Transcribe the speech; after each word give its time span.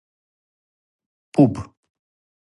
Пуб 1.37 1.53